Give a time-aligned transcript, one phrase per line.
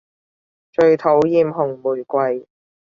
[0.71, 2.47] 最討厭紅玫瑰